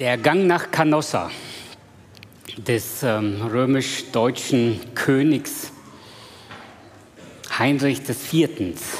[0.00, 1.30] Der Gang nach Canossa
[2.56, 5.72] des ähm, römisch-deutschen Königs
[7.58, 8.48] Heinrich IV.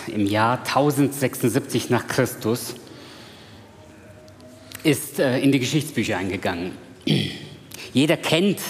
[0.09, 2.75] im Jahr 1076 nach Christus
[4.83, 6.73] ist äh, in die Geschichtsbücher eingegangen.
[7.95, 8.61] Jeder kennt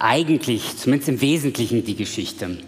[0.00, 2.58] eigentlich, zumindest im Wesentlichen, die Geschichte.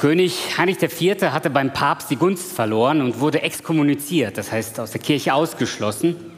[0.00, 1.22] König Heinrich IV.
[1.22, 6.31] hatte beim Papst die Gunst verloren und wurde exkommuniziert, das heißt aus der Kirche ausgeschlossen.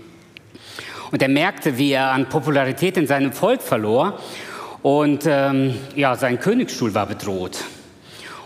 [1.15, 4.19] Und er merkte, wie er an Popularität in seinem Volk verlor
[4.83, 7.57] und ähm, ja, sein Königsstuhl war bedroht.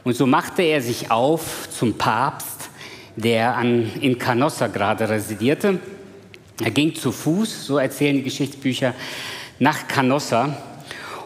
[0.05, 2.69] Und so machte er sich auf zum Papst,
[3.17, 5.79] der an, in Canossa gerade residierte.
[6.63, 8.93] Er ging zu Fuß, so erzählen die Geschichtsbücher,
[9.59, 10.55] nach Canossa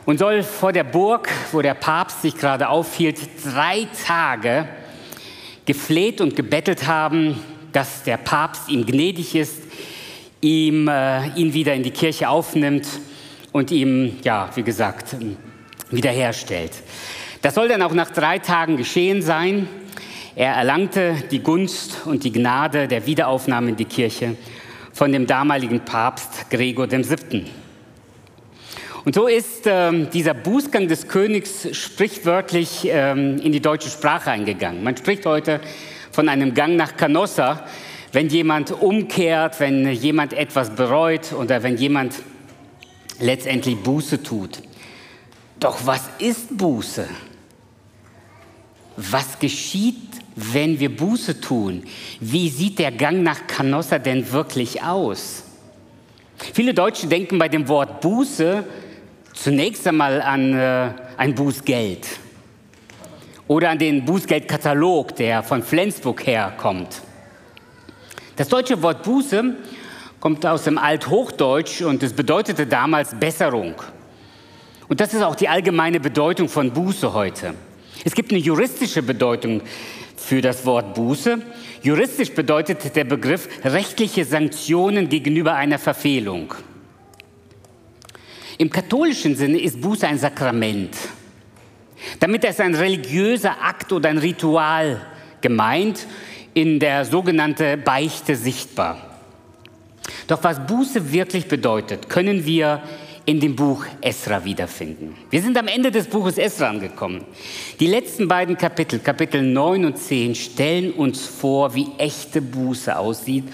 [0.06, 4.69] und soll vor der Burg, wo der Papst sich gerade aufhielt, drei Tage
[5.67, 7.41] gefleht und gebettelt haben,
[7.73, 9.72] dass der Papst ihm gnädig ist,
[10.43, 12.87] ihm, äh, ihn wieder in die Kirche aufnimmt
[13.53, 15.17] und ihm, ja, wie gesagt,
[15.91, 16.73] wiederherstellt.
[17.41, 19.69] Das soll dann auch nach drei Tagen geschehen sein.
[20.34, 24.37] Er erlangte die Gunst und die Gnade der Wiederaufnahme in die Kirche
[24.93, 27.47] von dem damaligen Papst Gregor VII.
[29.05, 34.84] Und so ist ähm, dieser Bußgang des Königs sprichwörtlich ähm, in die deutsche Sprache eingegangen.
[34.84, 35.61] Man spricht heute
[36.12, 37.67] von einem Gang nach Canossa,
[38.13, 42.15] wenn jemand umkehrt, wenn jemand etwas bereut oder wenn jemand
[43.19, 44.63] letztendlich Buße tut.
[45.59, 47.09] Doch was ist Buße?
[48.97, 49.97] Was geschieht,
[50.37, 51.85] wenn wir Buße tun?
[52.21, 55.45] Wie sieht der Gang nach Canossa denn wirklich aus?
[56.53, 58.65] Viele Deutsche denken bei dem Wort Buße
[59.33, 62.07] zunächst einmal an äh, ein Bußgeld
[63.49, 67.03] oder an den Bußgeldkatalog, der von Flensburg herkommt.
[68.36, 69.56] Das deutsche Wort Buße
[70.19, 73.75] kommt aus dem Althochdeutsch und es bedeutete damals Besserung.
[74.88, 77.55] Und das ist auch die allgemeine Bedeutung von Buße heute.
[78.05, 79.60] Es gibt eine juristische Bedeutung
[80.16, 81.42] für das Wort Buße.
[81.82, 86.54] Juristisch bedeutet der Begriff rechtliche Sanktionen gegenüber einer Verfehlung.
[88.56, 90.97] Im katholischen Sinne ist Buße ein Sakrament.
[92.19, 95.00] Damit ist ein religiöser Akt oder ein Ritual
[95.41, 96.06] gemeint,
[96.55, 98.99] in der sogenannten Beichte sichtbar.
[100.27, 102.83] Doch was Buße wirklich bedeutet, können wir
[103.25, 105.17] in dem Buch Esra wiederfinden.
[105.31, 107.25] Wir sind am Ende des Buches Esra angekommen.
[107.79, 113.45] Die letzten beiden Kapitel, Kapitel 9 und 10, stellen uns vor, wie echte Buße aussieht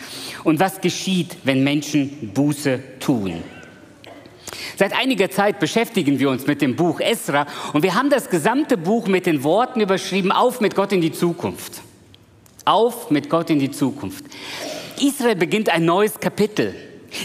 [0.45, 3.43] und was geschieht, wenn Menschen Buße tun.
[4.77, 8.79] Seit einiger Zeit beschäftigen wir uns mit dem Buch Esra und wir haben das gesamte
[8.79, 11.83] Buch mit den Worten überschrieben, auf mit Gott in die Zukunft.
[12.69, 14.25] Auf mit Gott in die Zukunft.
[15.01, 16.75] Israel beginnt ein neues Kapitel.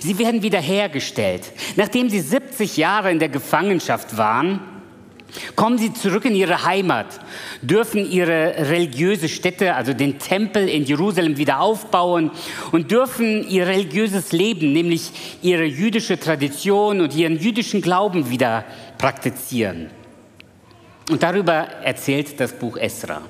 [0.01, 1.51] Sie werden wiederhergestellt.
[1.75, 4.61] Nachdem sie 70 Jahre in der Gefangenschaft waren,
[5.57, 7.19] kommen sie zurück in ihre Heimat,
[7.61, 12.31] dürfen ihre religiöse Stätte, also den Tempel in Jerusalem wieder aufbauen
[12.71, 15.11] und dürfen ihr religiöses Leben, nämlich
[15.41, 18.63] ihre jüdische Tradition und ihren jüdischen Glauben wieder
[18.97, 19.89] praktizieren.
[21.09, 23.21] Und darüber erzählt das Buch Esra.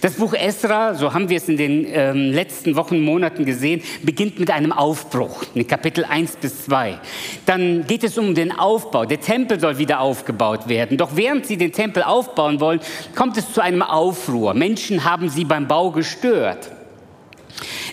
[0.00, 4.38] Das Buch Esra, so haben wir es in den ähm, letzten Wochen, Monaten gesehen, beginnt
[4.38, 6.98] mit einem Aufbruch, in Kapitel 1 bis 2.
[7.46, 9.04] Dann geht es um den Aufbau.
[9.04, 10.98] Der Tempel soll wieder aufgebaut werden.
[10.98, 12.80] Doch während sie den Tempel aufbauen wollen,
[13.14, 14.54] kommt es zu einem Aufruhr.
[14.54, 16.70] Menschen haben sie beim Bau gestört.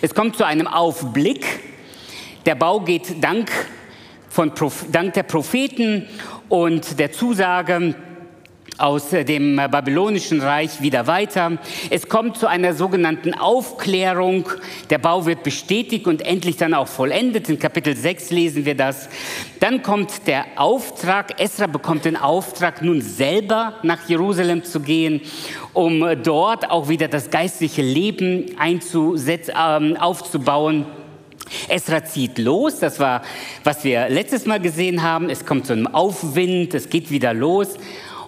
[0.02, 1.44] Es kommt zu einem Aufblick.
[2.46, 3.50] Der Bau geht dank,
[4.28, 4.52] von,
[4.90, 6.08] dank der Propheten
[6.48, 7.94] und der Zusage,
[8.80, 11.58] aus dem babylonischen Reich wieder weiter.
[11.90, 14.48] Es kommt zu einer sogenannten Aufklärung.
[14.88, 17.48] Der Bau wird bestätigt und endlich dann auch vollendet.
[17.48, 19.08] In Kapitel 6 lesen wir das.
[19.60, 21.40] Dann kommt der Auftrag.
[21.40, 25.20] Esra bekommt den Auftrag, nun selber nach Jerusalem zu gehen,
[25.72, 30.86] um dort auch wieder das geistliche Leben einzusetzen, äh, aufzubauen.
[31.68, 33.22] Esra zieht los, das war,
[33.64, 35.28] was wir letztes Mal gesehen haben.
[35.28, 37.76] Es kommt zu einem Aufwind, es geht wieder los.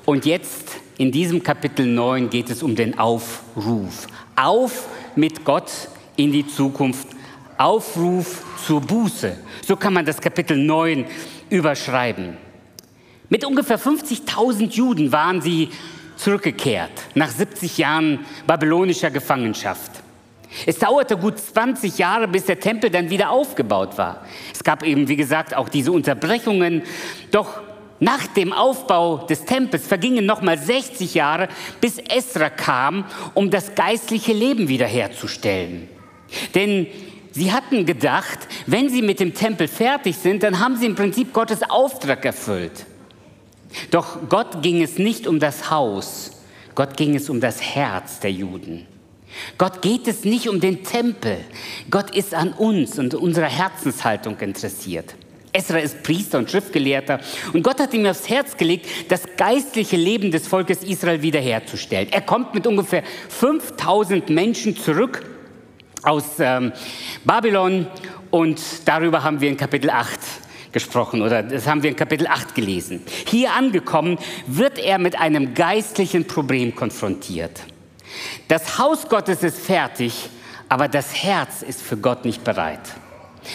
[0.05, 4.07] Und jetzt in diesem Kapitel 9 geht es um den Aufruf.
[4.35, 5.71] Auf mit Gott
[6.17, 7.09] in die Zukunft.
[7.57, 9.37] Aufruf zur Buße.
[9.65, 11.05] So kann man das Kapitel 9
[11.51, 12.37] überschreiben.
[13.29, 15.71] Mit ungefähr 50.000 Juden waren sie
[16.17, 19.91] zurückgekehrt nach 70 Jahren babylonischer Gefangenschaft.
[20.67, 24.27] Es dauerte gut 20 Jahre, bis der Tempel dann wieder aufgebaut war.
[24.53, 26.83] Es gab eben, wie gesagt, auch diese Unterbrechungen.
[27.31, 27.61] Doch
[28.03, 31.49] nach dem Aufbau des Tempels vergingen nochmal 60 Jahre,
[31.81, 35.89] bis Esra kam, um das geistliche Leben wiederherzustellen.
[36.57, 36.89] Denn
[37.31, 41.33] sie hatten gedacht, wenn sie mit dem Tempel fertig sind, dann haben sie im Prinzip
[41.33, 42.87] Gottes Auftrag erfüllt.
[43.93, 46.43] Doch Gott ging es nicht um das Haus,
[46.75, 48.85] Gott ging es um das Herz der Juden.
[49.59, 51.39] Gott geht es nicht um den Tempel,
[51.89, 55.15] Gott ist an uns und unserer Herzenshaltung interessiert.
[55.53, 57.21] Esra ist Priester und Schriftgelehrter
[57.53, 62.09] und Gott hat ihm aufs Herz gelegt, das geistliche Leben des Volkes Israel wiederherzustellen.
[62.11, 65.23] Er kommt mit ungefähr 5000 Menschen zurück
[66.03, 66.73] aus ähm,
[67.25, 67.87] Babylon
[68.31, 70.19] und darüber haben wir in Kapitel 8
[70.73, 73.03] gesprochen oder das haben wir in Kapitel 8 gelesen.
[73.27, 77.61] Hier angekommen wird er mit einem geistlichen Problem konfrontiert.
[78.49, 80.31] Das Haus Gottes ist fertig,
[80.69, 82.81] aber das Herz ist für Gott nicht bereit.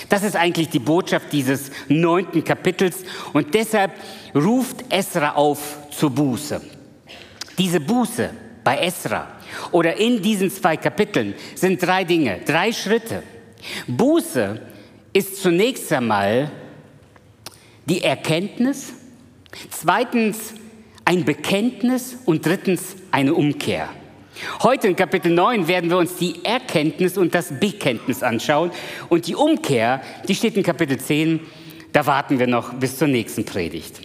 [0.09, 2.97] Das ist eigentlich die Botschaft dieses neunten Kapitels
[3.33, 3.91] und deshalb
[4.35, 6.61] ruft Esra auf zur Buße.
[7.57, 8.29] Diese Buße
[8.63, 9.27] bei Esra
[9.71, 13.23] oder in diesen zwei Kapiteln sind drei Dinge, drei Schritte.
[13.87, 14.61] Buße
[15.13, 16.51] ist zunächst einmal
[17.85, 18.93] die Erkenntnis,
[19.71, 20.53] zweitens
[21.05, 23.89] ein Bekenntnis und drittens eine Umkehr.
[24.63, 28.71] Heute in Kapitel 9 werden wir uns die Erkenntnis und das Bekenntnis anschauen.
[29.09, 31.39] Und die Umkehr, die steht in Kapitel 10.
[31.93, 34.01] Da warten wir noch bis zur nächsten Predigt.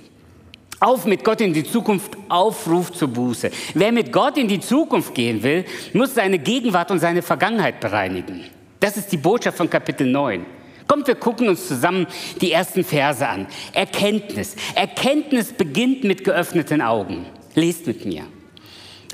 [0.81, 3.51] Auf mit Gott in die Zukunft, Aufruf zur Buße.
[3.75, 8.45] Wer mit Gott in die Zukunft gehen will, muss seine Gegenwart und seine Vergangenheit bereinigen.
[8.81, 10.45] Das ist die Botschaft von Kapitel 9.
[10.89, 12.07] Kommt, wir gucken uns zusammen
[12.41, 13.47] die ersten Verse an.
[13.73, 14.57] Erkenntnis.
[14.75, 17.27] Erkenntnis beginnt mit geöffneten Augen.
[17.55, 18.25] Lest mit mir.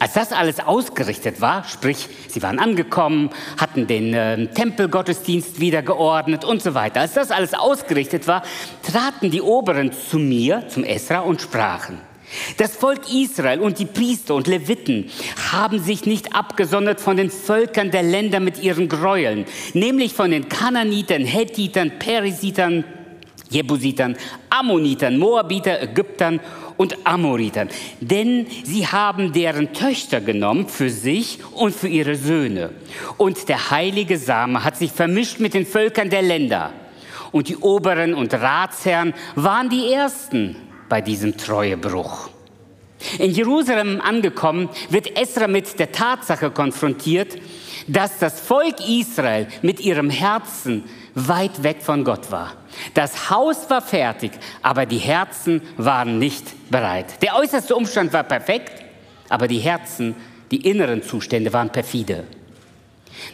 [0.01, 6.45] Als das alles ausgerichtet war, sprich, sie waren angekommen, hatten den äh, Tempelgottesdienst wieder geordnet
[6.45, 7.01] und so weiter.
[7.01, 8.43] Als das alles ausgerichtet war,
[8.89, 12.01] traten die Oberen zu mir, zum Esra, und sprachen.
[12.59, 15.11] Das Volk Israel und die Priester und Leviten
[15.51, 20.49] haben sich nicht abgesondert von den Völkern der Länder mit ihren Gräueln, nämlich von den
[20.49, 22.85] Kananitern, Hethitern, Perisitern,
[23.51, 24.17] Jebusitern,
[24.51, 26.41] Ammonitern, Moabiter, Ägyptern
[26.77, 27.69] und Amoritern.
[28.01, 32.71] Denn sie haben deren Töchter genommen für sich und für ihre Söhne.
[33.17, 36.73] Und der heilige Same hat sich vermischt mit den Völkern der Länder.
[37.33, 40.57] Und die Oberen und Ratsherren waren die Ersten
[40.89, 42.31] bei diesem Treuebruch.
[43.19, 47.37] In Jerusalem angekommen, wird Esra mit der Tatsache konfrontiert,
[47.89, 52.53] dass das Volk Israel mit ihrem Herzen weit weg von Gott war.
[52.95, 54.33] Das Haus war fertig,
[54.63, 57.21] aber die Herzen waren nicht bereit.
[57.23, 58.85] Der äußerste Umstand war perfekt,
[59.29, 60.15] aber die Herzen,
[60.51, 62.25] die inneren Zustände waren perfide.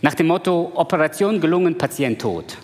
[0.00, 2.56] Nach dem Motto Operation gelungen, Patient tot.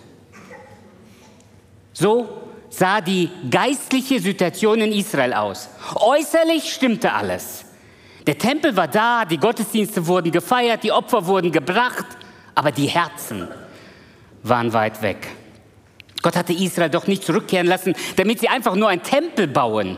[1.93, 2.29] So
[2.69, 5.69] sah die geistliche Situation in Israel aus.
[5.95, 7.65] Äußerlich stimmte alles.
[8.27, 12.05] Der Tempel war da, die Gottesdienste wurden gefeiert, die Opfer wurden gebracht,
[12.53, 13.47] aber die Herzen
[14.43, 15.27] waren weit weg.
[16.21, 19.97] Gott hatte Israel doch nicht zurückkehren lassen, damit sie einfach nur ein Tempel bauen.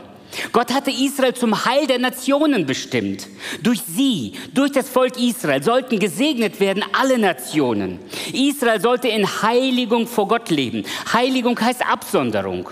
[0.52, 3.28] Gott hatte Israel zum Heil der Nationen bestimmt.
[3.62, 8.00] Durch sie, durch das Volk Israel sollten gesegnet werden alle Nationen.
[8.32, 10.84] Israel sollte in Heiligung vor Gott leben.
[11.12, 12.68] Heiligung heißt Absonderung.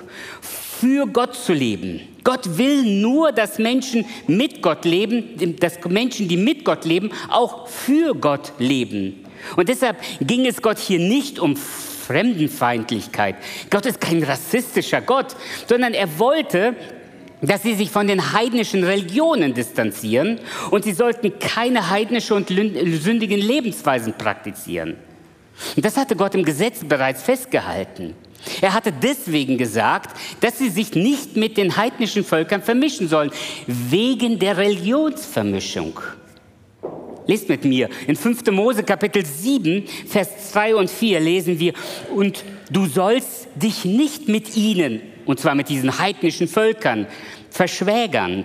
[0.83, 2.01] Für Gott zu leben.
[2.25, 7.69] Gott will nur, dass Menschen mit Gott leben, dass Menschen, die mit Gott leben, auch
[7.69, 9.25] für Gott leben.
[9.55, 13.37] Und deshalb ging es Gott hier nicht um Fremdenfeindlichkeit.
[13.71, 15.37] Gott ist kein rassistischer Gott,
[15.69, 16.75] sondern er wollte,
[17.43, 20.41] dass sie sich von den heidnischen Religionen distanzieren
[20.73, 24.97] und sie sollten keine heidnische und sündigen Lebensweisen praktizieren.
[25.77, 28.17] Und das hatte Gott im Gesetz bereits festgehalten.
[28.61, 33.31] Er hatte deswegen gesagt, dass sie sich nicht mit den heidnischen Völkern vermischen sollen,
[33.67, 36.01] wegen der Religionsvermischung.
[37.27, 37.89] Lest mit mir.
[38.07, 38.51] In 5.
[38.51, 41.73] Mose Kapitel 7, Vers 2 und 4 lesen wir,
[42.15, 47.07] und du sollst dich nicht mit ihnen, und zwar mit diesen heidnischen Völkern,
[47.51, 48.45] verschwägern.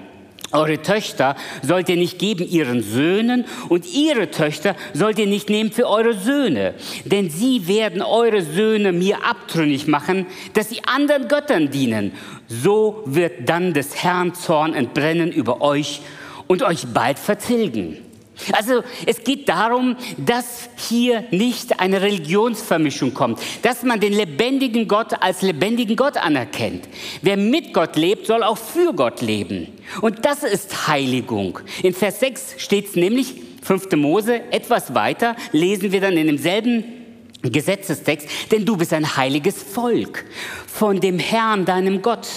[0.52, 5.72] Eure Töchter sollt ihr nicht geben ihren Söhnen und ihre Töchter sollt ihr nicht nehmen
[5.72, 6.74] für eure Söhne,
[7.04, 12.14] denn sie werden eure Söhne mir abtrünnig machen, dass sie anderen Göttern dienen.
[12.48, 16.02] So wird dann des Herrn Zorn entbrennen über euch
[16.48, 18.07] und euch bald vertilgen.
[18.52, 25.22] Also es geht darum, dass hier nicht eine Religionsvermischung kommt, dass man den lebendigen Gott
[25.22, 26.88] als lebendigen Gott anerkennt.
[27.22, 29.68] Wer mit Gott lebt, soll auch für Gott leben.
[30.02, 31.60] Und das ist Heiligung.
[31.84, 33.92] In Vers 6 steht es nämlich, 5.
[33.98, 36.86] Mose, etwas weiter lesen wir dann in demselben
[37.42, 40.26] Gesetzestext, denn du bist ein heiliges Volk
[40.68, 42.28] von dem Herrn, deinem Gott.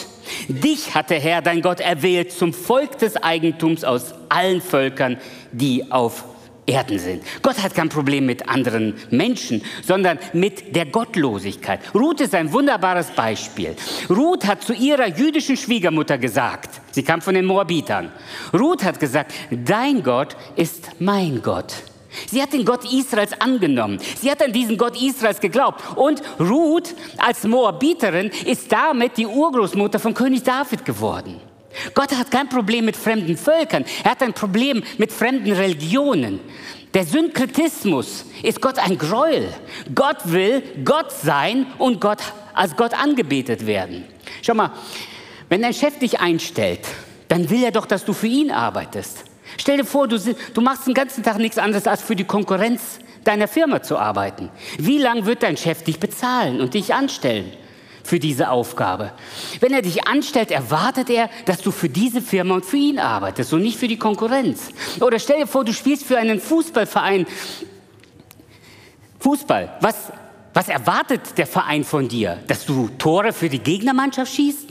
[0.48, 5.18] Dich hat der Herr, dein Gott, erwählt zum Volk des Eigentums aus allen Völkern,
[5.52, 6.24] die auf
[6.70, 7.24] Erden sind.
[7.42, 11.80] Gott hat kein Problem mit anderen Menschen, sondern mit der Gottlosigkeit.
[11.94, 13.74] Ruth ist ein wunderbares Beispiel.
[14.08, 18.12] Ruth hat zu ihrer jüdischen Schwiegermutter gesagt, sie kam von den Moabitern,
[18.52, 21.74] Ruth hat gesagt, dein Gott ist mein Gott.
[22.28, 23.98] Sie hat den Gott Israels angenommen.
[24.20, 25.82] Sie hat an diesen Gott Israels geglaubt.
[25.96, 31.40] Und Ruth als Moabiterin ist damit die Urgroßmutter von König David geworden.
[31.94, 33.84] Gott hat kein Problem mit fremden Völkern.
[34.02, 36.40] Er hat ein Problem mit fremden Religionen.
[36.94, 39.48] Der Synkretismus ist Gott ein Gräuel.
[39.94, 42.18] Gott will Gott sein und Gott
[42.52, 44.04] als Gott angebetet werden.
[44.42, 44.72] Schau mal,
[45.48, 46.80] wenn dein Chef dich einstellt,
[47.28, 49.29] dann will er doch, dass du für ihn arbeitest.
[49.58, 52.98] Stell dir vor, du, du machst den ganzen Tag nichts anderes, als für die Konkurrenz
[53.24, 54.50] deiner Firma zu arbeiten.
[54.78, 57.52] Wie lange wird dein Chef dich bezahlen und dich anstellen
[58.02, 59.12] für diese Aufgabe?
[59.60, 63.52] Wenn er dich anstellt, erwartet er, dass du für diese Firma und für ihn arbeitest
[63.52, 64.68] und nicht für die Konkurrenz.
[65.00, 67.26] Oder stell dir vor, du spielst für einen Fußballverein.
[69.18, 70.12] Fußball, was,
[70.54, 72.38] was erwartet der Verein von dir?
[72.46, 74.69] Dass du Tore für die Gegnermannschaft schießt?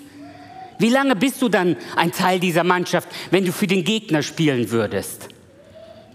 [0.79, 4.71] Wie lange bist du dann ein Teil dieser Mannschaft, wenn du für den Gegner spielen
[4.71, 5.27] würdest?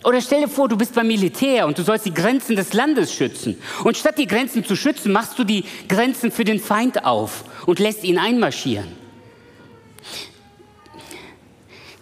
[0.04, 3.12] Oder stell dir vor, du bist beim Militär und du sollst die Grenzen des Landes
[3.12, 3.56] schützen.
[3.85, 7.78] Und statt die Grenzen zu schützen, machst du die Grenzen für den Feind auf und
[7.78, 8.88] lässt ihn einmarschieren.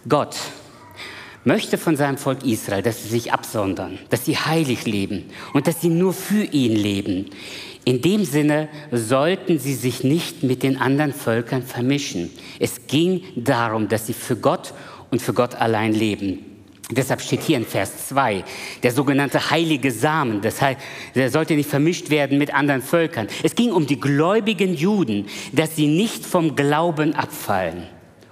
[0.07, 0.35] Gott
[1.45, 5.79] möchte von seinem Volk Israel, dass sie sich absondern, dass sie heilig leben und dass
[5.79, 7.29] sie nur für ihn leben.
[7.85, 12.31] In dem Sinne sollten sie sich nicht mit den anderen Völkern vermischen.
[12.59, 14.73] Es ging darum, dass sie für Gott
[15.11, 16.45] und für Gott allein leben.
[16.91, 18.43] Deshalb steht hier in Vers 2,
[18.83, 20.79] der sogenannte heilige Samen, das heißt,
[21.15, 23.27] der sollte nicht vermischt werden mit anderen Völkern.
[23.41, 27.83] Es ging um die gläubigen Juden, dass sie nicht vom Glauben abfallen.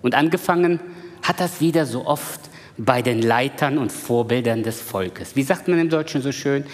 [0.01, 0.79] Und angefangen
[1.23, 2.41] hat das wieder so oft
[2.77, 5.35] bei den Leitern und Vorbildern des Volkes.
[5.35, 6.65] Wie sagt man im Deutschen so schön?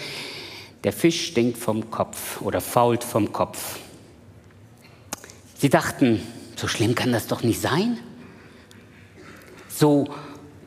[0.84, 3.78] Der Fisch stinkt vom Kopf oder fault vom Kopf.
[5.56, 6.22] Sie dachten,
[6.56, 7.98] so schlimm kann das doch nicht sein.
[9.68, 10.08] So,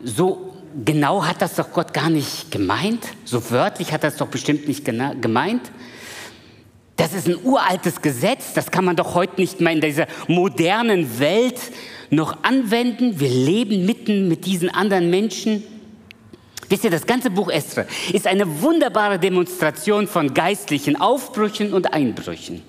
[0.04, 0.54] so
[0.86, 3.06] genau hat das doch Gott gar nicht gemeint.
[3.26, 5.72] So wörtlich hat das doch bestimmt nicht gemeint.
[6.98, 11.20] Das ist ein uraltes Gesetz, das kann man doch heute nicht mehr in dieser modernen
[11.20, 11.60] Welt
[12.10, 13.20] noch anwenden.
[13.20, 15.64] Wir leben mitten mit diesen anderen Menschen.
[16.72, 22.62] Wisst ihr, das ganze Buch Esra ist eine wunderbare Demonstration von geistlichen Aufbrüchen und Einbrüchen.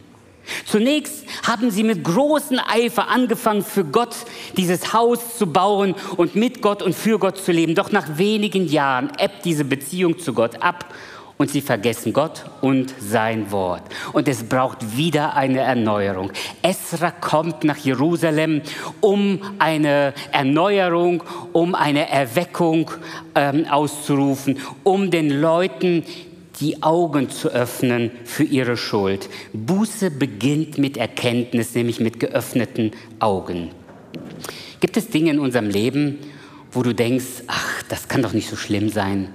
[0.66, 4.16] Zunächst haben sie mit großem Eifer angefangen, für Gott
[4.56, 7.76] dieses Haus zu bauen und mit Gott und für Gott zu leben.
[7.76, 10.92] Doch nach wenigen Jahren ebbt diese Beziehung zu Gott ab
[11.38, 13.82] und sie vergessen Gott und sein Wort.
[14.12, 16.30] Und es braucht wieder eine Erneuerung.
[16.62, 18.62] Esra kommt nach Jerusalem,
[19.00, 21.22] um eine Erneuerung,
[21.52, 22.90] um eine Erweckung
[23.34, 26.04] ähm, auszurufen, um den Leuten
[26.60, 29.28] die Augen zu öffnen für ihre Schuld.
[29.52, 33.70] Buße beginnt mit Erkenntnis, nämlich mit geöffneten Augen.
[34.80, 36.18] Gibt es Dinge in unserem Leben,
[36.70, 39.28] wo du denkst, ach, das kann doch nicht so schlimm sein?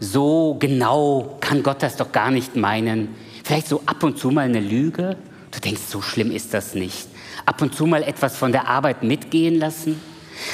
[0.00, 3.14] So genau kann Gott das doch gar nicht meinen.
[3.44, 5.16] Vielleicht so ab und zu mal eine Lüge.
[5.50, 7.08] Du denkst, so schlimm ist das nicht.
[7.46, 10.00] Ab und zu mal etwas von der Arbeit mitgehen lassen.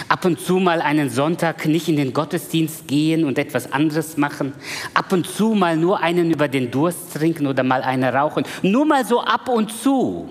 [0.09, 4.53] Ab und zu mal einen Sonntag nicht in den Gottesdienst gehen und etwas anderes machen.
[4.95, 8.45] Ab und zu mal nur einen über den Durst trinken oder mal eine rauchen.
[8.63, 10.29] Nur mal so ab und zu.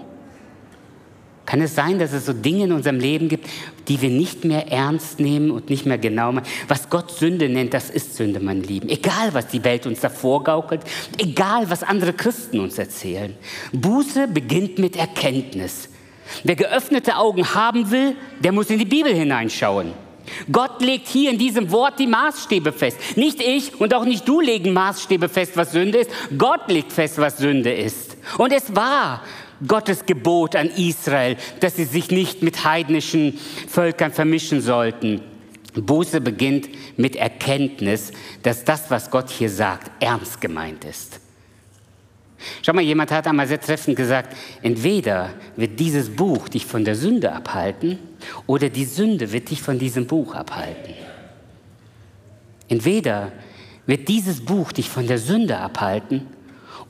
[1.46, 3.50] Kann es sein, dass es so Dinge in unserem Leben gibt,
[3.92, 6.48] die wir nicht mehr ernst nehmen und nicht mehr genau machen?
[6.70, 8.88] Was Gott Sünde nennt, das ist Sünde, mein Lieben.
[8.88, 10.82] Egal, was die Welt uns davor gaukelt,
[11.18, 13.36] egal, was andere Christen uns erzählen.
[13.74, 15.90] Buße beginnt mit Erkenntnis.
[16.46, 19.92] Wer geöffnete Augen haben will, der muss in die Bibel hineinschauen.
[20.50, 22.98] Gott legt hier in diesem Wort die Maßstäbe fest.
[23.18, 26.12] Nicht ich und auch nicht du legen Maßstäbe fest, was Sünde ist.
[26.38, 28.16] Gott legt fest, was Sünde ist.
[28.38, 29.22] Und es war
[29.68, 33.38] Gottes Gebot an Israel, dass sie sich nicht mit heidnischen
[33.68, 35.22] Völkern vermischen sollten.
[35.74, 38.12] Buße beginnt mit Erkenntnis,
[38.44, 41.20] dass das, was Gott hier sagt, ernst gemeint ist.
[42.62, 46.96] Schau mal, jemand hat einmal sehr treffend gesagt, entweder wird dieses Buch dich von der
[46.96, 48.00] Sünde abhalten
[48.48, 50.96] oder die Sünde wird dich von diesem Buch abhalten.
[52.68, 53.32] Entweder
[53.86, 56.28] wird dieses Buch dich von der Sünde abhalten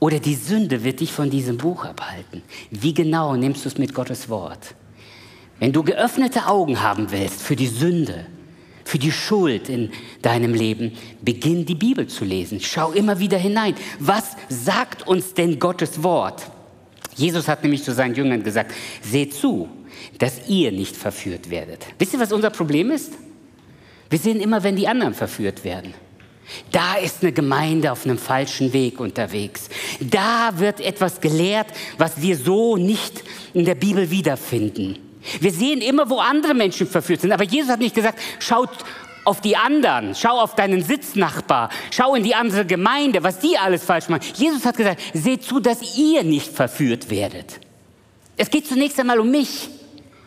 [0.02, 2.42] oder die Sünde wird dich von diesem Buch abhalten.
[2.72, 4.74] Wie genau nimmst du es mit Gottes Wort?
[5.60, 8.26] Wenn du geöffnete Augen haben willst für die Sünde,
[8.84, 10.90] für die Schuld in deinem Leben,
[11.20, 12.58] beginn die Bibel zu lesen.
[12.60, 13.76] Schau immer wieder hinein.
[14.00, 16.50] Was sagt uns denn Gottes Wort?
[17.14, 19.68] Jesus hat nämlich zu seinen Jüngern gesagt, seht zu,
[20.18, 21.86] dass ihr nicht verführt werdet.
[22.00, 23.12] Wisst ihr, was unser Problem ist?
[24.10, 25.94] Wir sehen immer, wenn die anderen verführt werden.
[26.70, 29.68] Da ist eine Gemeinde auf einem falschen Weg unterwegs.
[30.00, 31.68] Da wird etwas gelehrt,
[31.98, 33.22] was wir so nicht
[33.54, 34.98] in der Bibel wiederfinden.
[35.40, 37.32] Wir sehen immer, wo andere Menschen verführt sind.
[37.32, 38.70] Aber Jesus hat nicht gesagt, schaut
[39.24, 43.84] auf die anderen, schau auf deinen Sitznachbar, schau in die andere Gemeinde, was die alles
[43.84, 44.24] falsch machen.
[44.34, 47.60] Jesus hat gesagt, seht zu, dass ihr nicht verführt werdet.
[48.36, 49.68] Es geht zunächst einmal um mich.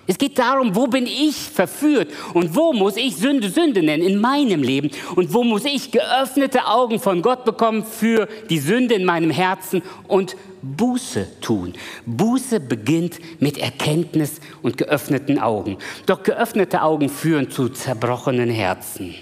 [0.07, 4.19] Es geht darum, wo bin ich verführt und wo muss ich Sünde Sünde nennen in
[4.19, 9.05] meinem Leben und wo muss ich geöffnete Augen von Gott bekommen für die Sünde in
[9.05, 11.73] meinem Herzen und Buße tun.
[12.05, 15.77] Buße beginnt mit Erkenntnis und geöffneten Augen.
[16.05, 19.15] Doch geöffnete Augen führen zu zerbrochenen Herzen.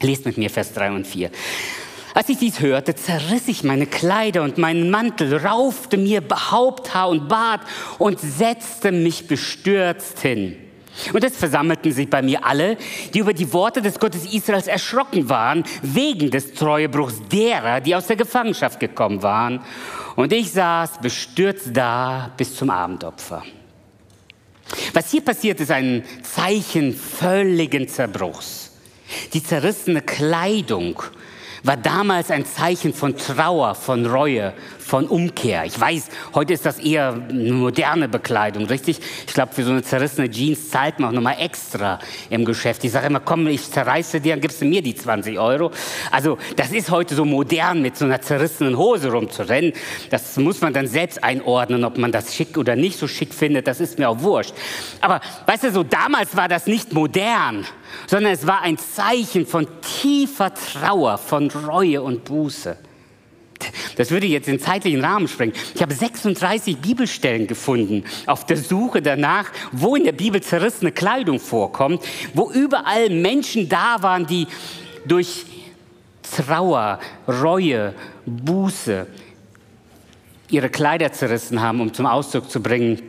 [0.00, 1.30] Lest mit mir Vers 3 und 4.
[2.14, 7.28] Als ich dies hörte, zerriss ich meine Kleider und meinen Mantel, raufte mir Haupthaar und
[7.28, 7.62] Bart
[7.98, 10.56] und setzte mich bestürzt hin.
[11.14, 12.76] Und es versammelten sich bei mir alle,
[13.14, 18.08] die über die Worte des Gottes Israels erschrocken waren, wegen des Treuebruchs derer, die aus
[18.08, 19.62] der Gefangenschaft gekommen waren.
[20.16, 23.42] Und ich saß bestürzt da bis zum Abendopfer.
[24.92, 28.72] Was hier passiert, ist ein Zeichen völligen Zerbruchs.
[29.32, 31.02] Die zerrissene Kleidung
[31.62, 34.52] war damals ein Zeichen von Trauer, von Reue,
[34.92, 35.64] von Umkehr.
[35.64, 39.00] Ich weiß, heute ist das eher eine moderne Bekleidung, richtig?
[39.26, 42.84] Ich glaube, für so eine zerrissene Jeans zahlt man auch nochmal extra im Geschäft.
[42.84, 45.70] Ich sage immer, komm, ich zerreiße dir, dann gibst du mir die 20 Euro.
[46.10, 49.72] Also das ist heute so modern, mit so einer zerrissenen Hose rumzurennen.
[50.10, 53.68] Das muss man dann selbst einordnen, ob man das schick oder nicht so schick findet.
[53.68, 54.52] Das ist mir auch wurscht.
[55.00, 57.64] Aber weißt du, so damals war das nicht modern,
[58.06, 62.76] sondern es war ein Zeichen von tiefer Trauer, von Reue und Buße.
[63.96, 65.54] Das würde jetzt den zeitlichen Rahmen sprengen.
[65.74, 71.38] Ich habe 36 Bibelstellen gefunden auf der Suche danach, wo in der Bibel zerrissene Kleidung
[71.38, 72.02] vorkommt,
[72.34, 74.46] wo überall Menschen da waren, die
[75.06, 75.46] durch
[76.22, 77.94] Trauer, Reue,
[78.26, 79.06] Buße
[80.50, 83.02] ihre Kleider zerrissen haben, um zum Ausdruck zu bringen,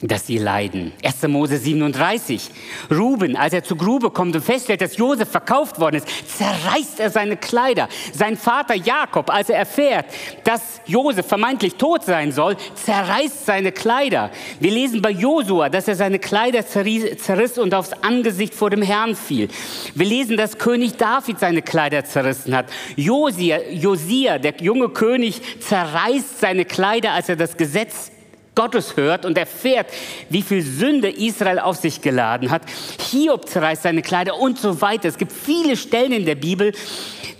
[0.00, 0.92] dass sie leiden.
[1.02, 1.22] 1.
[1.28, 2.50] Mose 37.
[2.90, 7.10] Ruben, als er zur Grube kommt und feststellt, dass Josef verkauft worden ist, zerreißt er
[7.10, 7.88] seine Kleider.
[8.12, 10.06] Sein Vater Jakob, als er erfährt,
[10.44, 14.30] dass Josef vermeintlich tot sein soll, zerreißt seine Kleider.
[14.60, 19.14] Wir lesen bei Josua, dass er seine Kleider zerriss und aufs Angesicht vor dem Herrn
[19.14, 19.48] fiel.
[19.94, 22.66] Wir lesen, dass König David seine Kleider zerrissen hat.
[22.96, 28.10] Josia, Josia der junge König, zerreißt seine Kleider, als er das Gesetz
[28.54, 29.88] Gottes hört und erfährt,
[30.28, 32.62] wie viel Sünde Israel auf sich geladen hat.
[33.10, 35.08] Hiob zerreißt seine Kleider und so weiter.
[35.08, 36.72] Es gibt viele Stellen in der Bibel,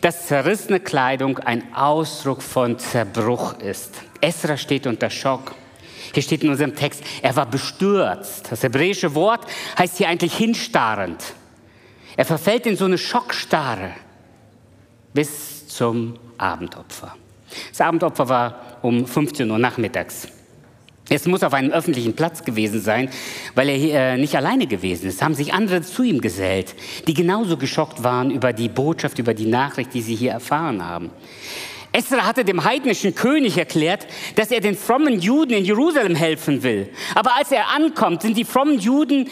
[0.00, 3.94] dass zerrissene Kleidung ein Ausdruck von Zerbruch ist.
[4.20, 5.54] Esra steht unter Schock.
[6.12, 8.50] Hier steht in unserem Text, er war bestürzt.
[8.50, 9.46] Das hebräische Wort
[9.78, 11.22] heißt hier eigentlich hinstarrend.
[12.16, 13.92] Er verfällt in so eine Schockstarre
[15.12, 17.16] bis zum Abendopfer.
[17.70, 20.28] Das Abendopfer war um 15 Uhr nachmittags.
[21.10, 23.10] Es muss auf einem öffentlichen Platz gewesen sein,
[23.54, 25.16] weil er äh, nicht alleine gewesen ist.
[25.16, 26.74] Es haben sich andere zu ihm gesellt,
[27.06, 31.10] die genauso geschockt waren über die Botschaft, über die Nachricht, die sie hier erfahren haben.
[31.92, 36.88] Esra hatte dem heidnischen König erklärt, dass er den frommen Juden in Jerusalem helfen will.
[37.14, 39.28] Aber als er ankommt, sind die frommen Juden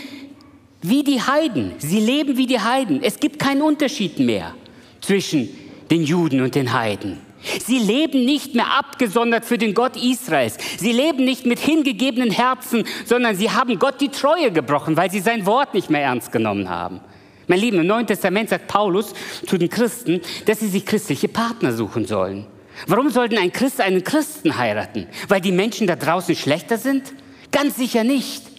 [0.83, 1.73] wie die Heiden.
[1.79, 3.03] Sie leben wie die Heiden.
[3.03, 4.55] Es gibt keinen Unterschied mehr
[5.01, 5.49] zwischen
[5.91, 7.19] den Juden und den Heiden.
[7.65, 10.57] Sie leben nicht mehr abgesondert für den Gott Israels.
[10.79, 15.21] Sie leben nicht mit hingegebenen Herzen, sondern sie haben Gott die Treue gebrochen, weil sie
[15.21, 17.01] sein Wort nicht mehr ernst genommen haben.
[17.49, 19.13] Mein Lieben, im Neuen Testament sagt Paulus
[19.47, 22.47] zu den Christen, dass sie sich christliche Partner suchen sollen.
[22.87, 25.07] Warum sollten ein Christ einen Christen heiraten?
[25.29, 27.13] Weil die Menschen da draußen schlechter sind?
[27.51, 28.52] Ganz sicher nicht.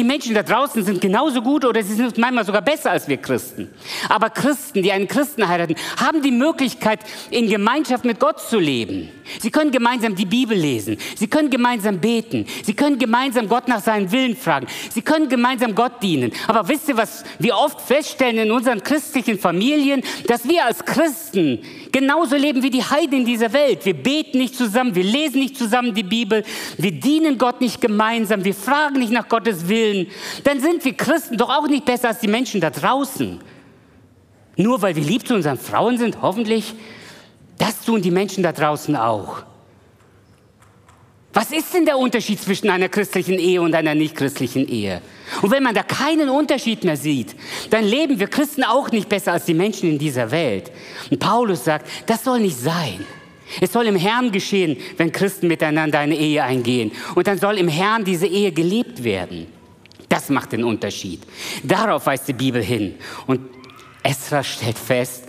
[0.00, 3.18] Die Menschen da draußen sind genauso gut oder sie sind manchmal sogar besser als wir
[3.18, 3.68] Christen.
[4.08, 9.10] Aber Christen, die einen Christen heiraten, haben die Möglichkeit, in Gemeinschaft mit Gott zu leben.
[9.38, 10.96] Sie können gemeinsam die Bibel lesen.
[11.16, 12.46] Sie können gemeinsam beten.
[12.64, 14.66] Sie können gemeinsam Gott nach seinem Willen fragen.
[14.92, 16.32] Sie können gemeinsam Gott dienen.
[16.48, 20.02] Aber wisst ihr, was wir oft feststellen in unseren christlichen Familien?
[20.26, 21.60] Dass wir als Christen
[21.92, 23.84] genauso leben wie die Heiden in dieser Welt.
[23.84, 26.44] Wir beten nicht zusammen, wir lesen nicht zusammen die Bibel,
[26.78, 30.06] wir dienen Gott nicht gemeinsam, wir fragen nicht nach Gottes Willen.
[30.44, 33.40] Dann sind wir Christen doch auch nicht besser als die Menschen da draußen.
[34.56, 36.74] Nur weil wir lieb zu unseren Frauen sind, hoffentlich,
[37.60, 39.42] das tun die Menschen da draußen auch.
[41.32, 45.00] Was ist denn der Unterschied zwischen einer christlichen Ehe und einer nichtchristlichen Ehe?
[45.42, 47.36] Und wenn man da keinen Unterschied mehr sieht,
[47.68, 50.72] dann leben wir Christen auch nicht besser als die Menschen in dieser Welt.
[51.10, 53.04] Und Paulus sagt, das soll nicht sein.
[53.60, 56.92] Es soll im Herrn geschehen, wenn Christen miteinander eine Ehe eingehen.
[57.14, 59.46] Und dann soll im Herrn diese Ehe gelebt werden.
[60.08, 61.20] Das macht den Unterschied.
[61.62, 62.96] Darauf weist die Bibel hin.
[63.26, 63.40] Und
[64.02, 65.24] Esra stellt fest,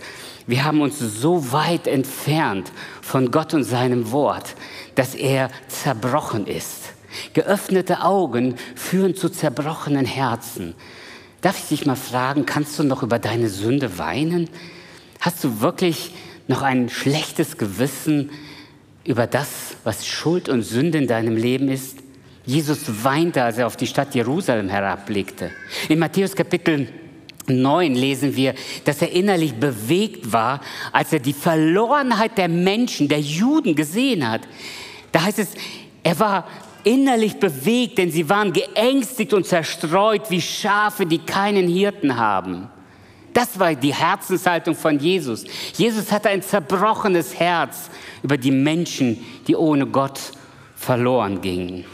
[0.52, 4.54] Wir haben uns so weit entfernt von Gott und seinem Wort,
[4.96, 6.92] dass er zerbrochen ist.
[7.32, 10.74] Geöffnete Augen führen zu zerbrochenen Herzen.
[11.40, 14.50] Darf ich dich mal fragen, kannst du noch über deine Sünde weinen?
[15.20, 16.12] Hast du wirklich
[16.48, 18.28] noch ein schlechtes Gewissen
[19.04, 22.00] über das, was Schuld und Sünde in deinem Leben ist?
[22.44, 25.50] Jesus weinte, als er auf die Stadt Jerusalem herabblickte.
[25.88, 26.88] In Matthäus Kapitel
[27.46, 30.60] 9 lesen wir, dass er innerlich bewegt war,
[30.92, 34.42] als er die Verlorenheit der Menschen, der Juden gesehen hat.
[35.10, 35.54] Da heißt es,
[36.02, 36.46] er war
[36.84, 42.68] innerlich bewegt, denn sie waren geängstigt und zerstreut wie Schafe, die keinen Hirten haben.
[43.32, 45.44] Das war die Herzenshaltung von Jesus.
[45.74, 47.88] Jesus hatte ein zerbrochenes Herz
[48.22, 50.18] über die Menschen, die ohne Gott
[50.76, 51.84] verloren gingen.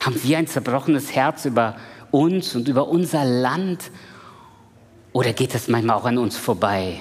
[0.00, 1.76] Haben wir ein zerbrochenes Herz über
[2.10, 3.90] uns und über unser Land?
[5.12, 7.00] Oder geht das manchmal auch an uns vorbei?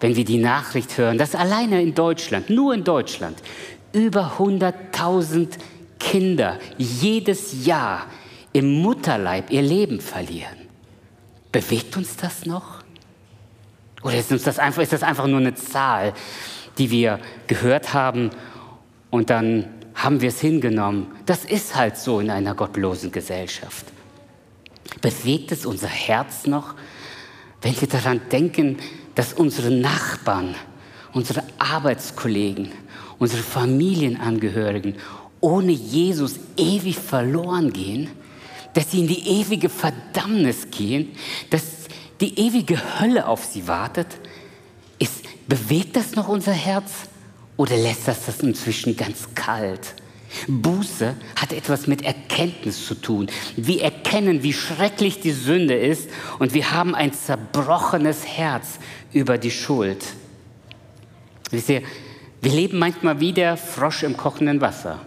[0.00, 3.38] Wenn wir die Nachricht hören, dass alleine in Deutschland, nur in Deutschland,
[3.92, 5.48] über 100.000
[5.98, 8.06] Kinder jedes Jahr
[8.52, 10.56] im Mutterleib ihr Leben verlieren.
[11.52, 12.82] Bewegt uns das noch?
[14.02, 16.12] Oder ist, uns das einfach, ist das einfach nur eine Zahl,
[16.78, 18.30] die wir gehört haben
[19.10, 21.06] und dann haben wir es hingenommen?
[21.24, 23.86] Das ist halt so in einer gottlosen Gesellschaft.
[25.00, 26.74] Bewegt es unser Herz noch,
[27.62, 28.78] wenn wir daran denken,
[29.14, 30.54] dass unsere Nachbarn,
[31.12, 32.70] unsere Arbeitskollegen,
[33.18, 34.96] unsere Familienangehörigen
[35.40, 38.08] ohne Jesus ewig verloren gehen,
[38.74, 41.12] dass sie in die ewige Verdammnis gehen,
[41.50, 41.62] dass
[42.20, 44.06] die ewige Hölle auf sie wartet?
[44.98, 46.92] Ist, bewegt das noch unser Herz
[47.56, 49.94] oder lässt das das inzwischen ganz kalt?
[50.46, 53.28] Buße hat etwas mit Erkenntnis zu tun.
[53.56, 58.78] Wir erkennen, wie schrecklich die Sünde ist und wir haben ein zerbrochenes Herz
[59.12, 60.04] über die Schuld.
[61.50, 61.82] Wisst ihr,
[62.42, 65.00] wir leben manchmal wie der Frosch im kochenden Wasser.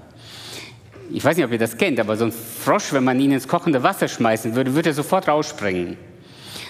[1.11, 3.47] Ich weiß nicht, ob ihr das kennt, aber so ein Frosch, wenn man ihn ins
[3.47, 5.97] kochende Wasser schmeißen würde, würde er sofort rausspringen.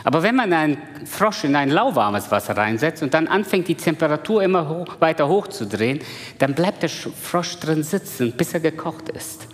[0.04, 4.44] Aber wenn man einen Frosch in ein lauwarmes Wasser reinsetzt und dann anfängt, die Temperatur
[4.44, 6.00] immer hoch, weiter hochzudrehen,
[6.38, 9.48] dann bleibt der Frosch drin sitzen, bis er gekocht ist.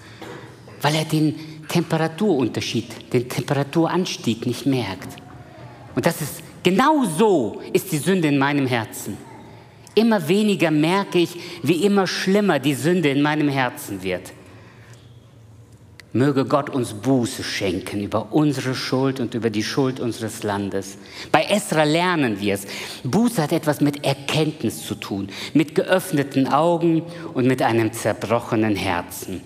[0.82, 5.16] Weil er den Temperaturunterschied, den Temperaturanstieg nicht merkt.
[5.96, 9.18] Und das ist genau so ist die Sünde in meinem Herzen.
[9.96, 11.30] Immer weniger merke ich,
[11.64, 14.34] wie immer schlimmer die Sünde in meinem Herzen wird.
[16.16, 20.98] Möge Gott uns Buße schenken über unsere Schuld und über die Schuld unseres Landes.
[21.30, 22.66] Bei Esra lernen wir es.
[23.04, 29.42] Buße hat etwas mit Erkenntnis zu tun, mit geöffneten Augen und mit einem zerbrochenen Herzen.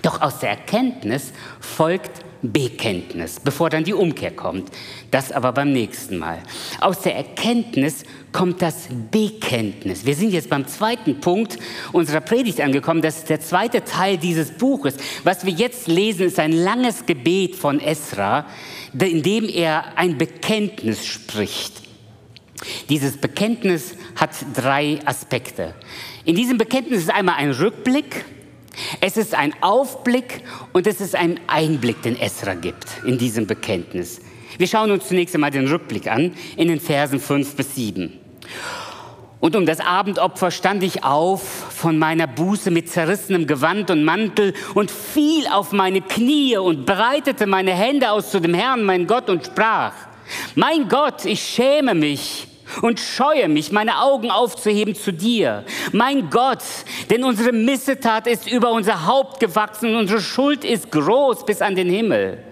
[0.00, 4.70] Doch aus der Erkenntnis folgt Bekenntnis, bevor dann die Umkehr kommt.
[5.10, 6.42] Das aber beim nächsten Mal.
[6.80, 10.04] Aus der Erkenntnis kommt das Bekenntnis.
[10.04, 11.58] Wir sind jetzt beim zweiten Punkt
[11.92, 13.02] unserer Predigt angekommen.
[13.02, 14.96] Das ist der zweite Teil dieses Buches.
[15.24, 18.46] Was wir jetzt lesen, ist ein langes Gebet von Esra,
[18.92, 21.82] in dem er ein Bekenntnis spricht.
[22.88, 25.74] Dieses Bekenntnis hat drei Aspekte.
[26.24, 28.24] In diesem Bekenntnis ist einmal ein Rückblick,
[29.00, 34.20] es ist ein Aufblick und es ist ein Einblick, den Esra gibt in diesem Bekenntnis.
[34.58, 38.12] Wir schauen uns zunächst einmal den Rückblick an in den Versen 5 bis 7.
[39.38, 44.54] Und um das Abendopfer stand ich auf von meiner Buße mit zerrissenem Gewand und Mantel
[44.74, 49.28] und fiel auf meine Knie und breitete meine Hände aus zu dem Herrn, mein Gott,
[49.28, 49.92] und sprach,
[50.54, 52.48] mein Gott, ich schäme mich
[52.82, 55.64] und scheue mich, meine Augen aufzuheben zu dir.
[55.92, 56.62] Mein Gott,
[57.10, 61.74] denn unsere Missetat ist über unser Haupt gewachsen und unsere Schuld ist groß bis an
[61.74, 62.42] den Himmel.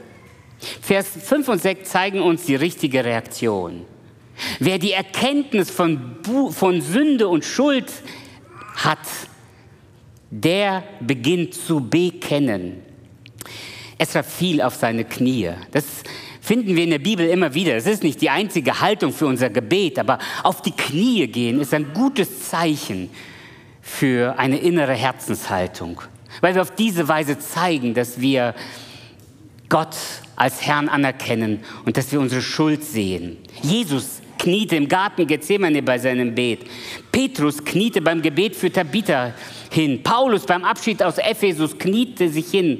[0.80, 3.84] Vers 5 und 6 zeigen uns die richtige Reaktion.
[4.58, 7.92] Wer die Erkenntnis von, Bu von Sünde und Schuld
[8.76, 8.98] hat,
[10.30, 12.82] der beginnt zu bekennen.
[13.98, 15.52] Esra fiel auf seine Knie.
[15.70, 15.84] Das
[16.44, 17.74] finden wir in der Bibel immer wieder.
[17.74, 21.72] Es ist nicht die einzige Haltung für unser Gebet, aber auf die Knie gehen ist
[21.72, 23.08] ein gutes Zeichen
[23.80, 26.02] für eine innere Herzenshaltung,
[26.42, 28.54] weil wir auf diese Weise zeigen, dass wir
[29.70, 29.96] Gott
[30.36, 33.38] als Herrn anerkennen und dass wir unsere Schuld sehen.
[33.62, 36.60] Jesus kniete im Garten Gethsemane bei seinem Bet.
[37.10, 39.32] Petrus kniete beim Gebet für Tabitha
[39.70, 40.02] hin.
[40.02, 42.78] Paulus beim Abschied aus Ephesus kniete sich hin.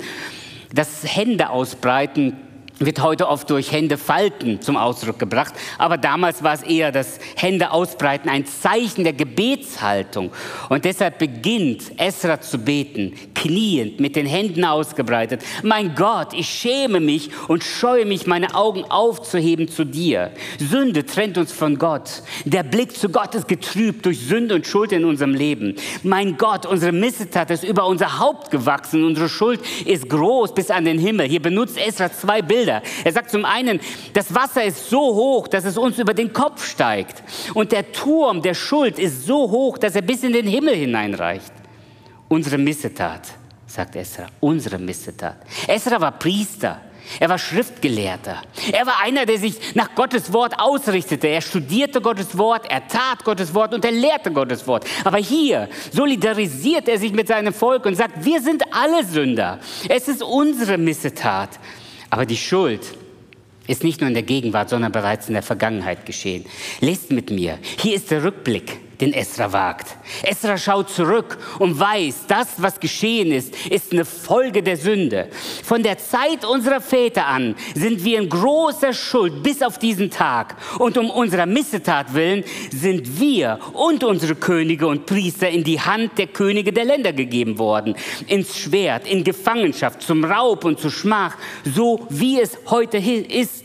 [0.74, 2.36] Das Hände ausbreiten
[2.78, 7.18] wird heute oft durch Hände falten zum Ausdruck gebracht, aber damals war es eher das
[7.36, 10.32] Hände ausbreiten, ein Zeichen der Gebetshaltung.
[10.68, 15.42] Und deshalb beginnt Esra zu beten, kniend, mit den Händen ausgebreitet.
[15.62, 20.32] Mein Gott, ich schäme mich und scheue mich, meine Augen aufzuheben zu dir.
[20.58, 22.22] Sünde trennt uns von Gott.
[22.44, 25.76] Der Blick zu Gott ist getrübt durch Sünde und Schuld in unserem Leben.
[26.02, 30.84] Mein Gott, unsere Missetat ist über unser Haupt gewachsen, unsere Schuld ist groß bis an
[30.84, 31.28] den Himmel.
[31.28, 32.82] Hier benutzt Esra zwei Bilder Bilder.
[33.04, 33.80] Er sagt zum einen,
[34.12, 37.22] das Wasser ist so hoch, dass es uns über den Kopf steigt.
[37.52, 41.52] Und der Turm der Schuld ist so hoch, dass er bis in den Himmel hineinreicht.
[42.28, 43.28] Unsere Missetat,
[43.66, 45.36] sagt Esra, unsere Missetat.
[45.66, 46.80] Esra war Priester.
[47.20, 48.40] Er war Schriftgelehrter.
[48.72, 51.28] Er war einer, der sich nach Gottes Wort ausrichtete.
[51.28, 54.86] Er studierte Gottes Wort, er tat Gottes Wort und er lehrte Gottes Wort.
[55.04, 59.58] Aber hier solidarisiert er sich mit seinem Volk und sagt, wir sind alle Sünder.
[59.86, 61.50] Es ist unsere Missetat.
[62.14, 62.94] Aber die Schuld
[63.66, 66.44] ist nicht nur in der Gegenwart, sondern bereits in der Vergangenheit geschehen.
[66.78, 67.58] Lest mit mir.
[67.80, 69.96] Hier ist der Rückblick den Esra wagt.
[70.22, 75.28] Esra schaut zurück und weiß, das, was geschehen ist, ist eine Folge der Sünde.
[75.62, 80.56] Von der Zeit unserer Väter an sind wir in großer Schuld bis auf diesen Tag.
[80.78, 86.18] Und um unserer Missetat willen sind wir und unsere Könige und Priester in die Hand
[86.18, 87.94] der Könige der Länder gegeben worden.
[88.26, 93.63] Ins Schwert, in Gefangenschaft, zum Raub und zur Schmach, so wie es heute ist.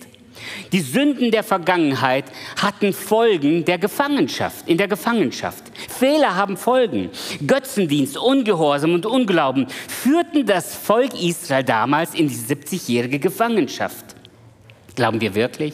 [0.71, 2.25] Die Sünden der Vergangenheit
[2.62, 5.63] hatten Folgen der Gefangenschaft, in der Gefangenschaft.
[5.89, 7.10] Fehler haben Folgen.
[7.45, 14.15] Götzendienst, Ungehorsam und Unglauben führten das Volk Israel damals in die 70-jährige Gefangenschaft.
[14.95, 15.73] Glauben wir wirklich,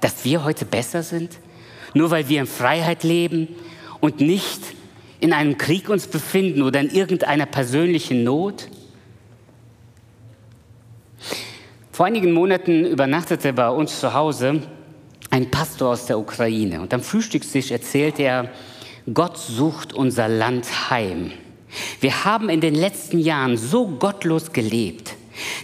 [0.00, 1.38] dass wir heute besser sind?
[1.94, 3.48] Nur weil wir in Freiheit leben
[4.00, 4.60] und nicht
[5.20, 8.68] in einem Krieg uns befinden oder in irgendeiner persönlichen Not?
[11.94, 14.60] Vor einigen Monaten übernachtete bei uns zu Hause
[15.30, 18.50] ein Pastor aus der Ukraine und am Frühstückstisch erzählte er,
[19.14, 21.30] Gott sucht unser Land heim.
[22.00, 25.14] Wir haben in den letzten Jahren so gottlos gelebt,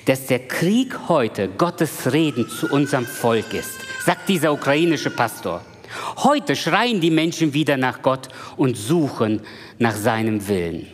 [0.04, 5.62] dass der Krieg heute Gottes Reden zu unserem Volk ist, sagt dieser ukrainische Pastor.
[6.18, 9.40] Heute schreien die Menschen wieder nach Gott und suchen
[9.80, 10.86] nach seinem Willen.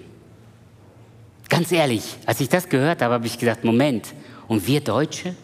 [1.51, 4.15] Ganz ehrlich, als ich das gehört habe, habe ich gedacht, Moment,
[4.49, 5.35] und wir Deutsche?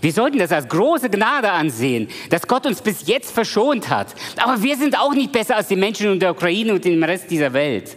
[0.00, 4.14] Wir sollten das als große Gnade ansehen, dass Gott uns bis jetzt verschont hat.
[4.36, 7.30] Aber wir sind auch nicht besser als die Menschen in der Ukraine und im Rest
[7.30, 7.96] dieser Welt.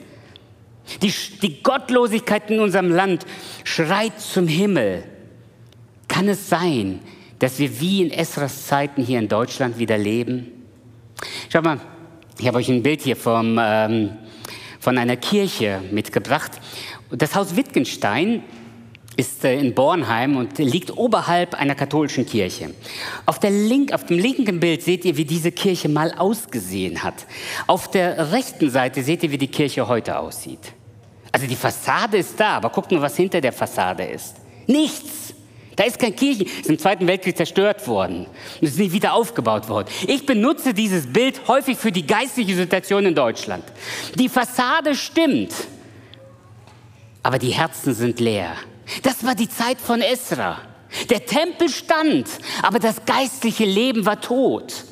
[1.01, 3.25] Die, die Gottlosigkeit in unserem Land
[3.63, 5.04] schreit zum Himmel.
[6.08, 6.99] Kann es sein,
[7.39, 10.51] dass wir wie in Esras Zeiten hier in Deutschland wieder leben?
[11.49, 11.80] Schau mal,
[12.38, 14.12] ich habe euch ein Bild hier vom, ähm,
[14.80, 16.51] von einer Kirche mitgebracht.
[17.10, 18.43] Das Haus Wittgenstein
[19.17, 22.71] ist äh, in Bornheim und liegt oberhalb einer katholischen Kirche.
[23.25, 27.25] Auf, Link, auf dem linken Bild seht ihr, wie diese Kirche mal ausgesehen hat.
[27.67, 30.73] Auf der rechten Seite seht ihr, wie die Kirche heute aussieht.
[31.32, 34.36] Also die Fassade ist da, aber guckt nur, was hinter der Fassade ist.
[34.67, 35.34] Nichts.
[35.75, 38.28] Da ist kein Kirchen, ist im Zweiten Weltkrieg zerstört worden
[38.62, 39.89] und ist nicht wieder aufgebaut worden.
[40.08, 43.65] Ich benutze dieses Bild häufig für die geistliche Situation in Deutschland.
[44.17, 45.54] Die Fassade stimmt,
[47.21, 48.56] aber die Herzen sind leer.
[49.04, 50.60] Das war die Zeit von Esra.
[51.10, 52.28] Der Tempel stand,
[52.62, 54.86] aber das geistliche Leben war tot.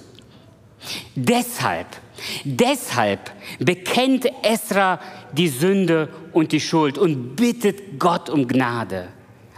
[1.15, 1.87] Deshalb,
[2.43, 4.99] deshalb bekennt Esra
[5.31, 9.07] die Sünde und die Schuld und bittet Gott um Gnade.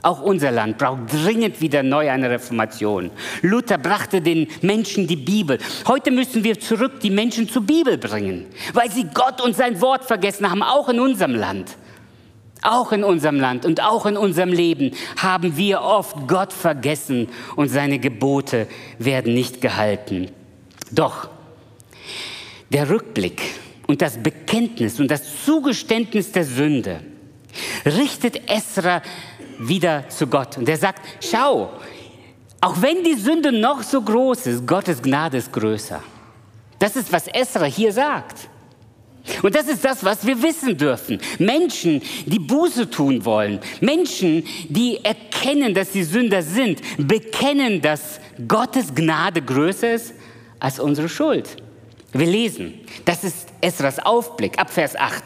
[0.05, 3.09] Auch unser Land braucht dringend wieder neu eine Reformation.
[3.41, 5.57] Luther brachte den Menschen die Bibel.
[5.87, 10.05] Heute müssen wir zurück die Menschen zur Bibel bringen, weil sie Gott und sein Wort
[10.05, 11.75] vergessen haben, auch in unserem Land.
[12.65, 17.69] Auch in unserem Land und auch in unserem Leben haben wir oft Gott vergessen und
[17.69, 20.31] seine Gebote werden nicht gehalten.
[20.91, 21.29] Doch
[22.71, 23.41] der Rückblick
[23.85, 27.01] und das Bekenntnis und das Zugeständnis der Sünde
[27.85, 29.03] richtet Esra
[29.59, 30.57] wieder zu Gott.
[30.57, 31.71] Und er sagt, schau,
[32.61, 36.01] auch wenn die Sünde noch so groß ist, Gottes Gnade ist größer.
[36.79, 38.49] Das ist, was Esra hier sagt.
[39.41, 41.19] Und das ist das, was wir wissen dürfen.
[41.39, 48.93] Menschen, die Buße tun wollen, Menschen, die erkennen, dass sie Sünder sind, bekennen, dass Gottes
[48.93, 50.13] Gnade größer ist
[50.59, 51.57] als unsere Schuld.
[52.13, 55.23] Wir lesen, das ist Esras Aufblick ab Vers 8.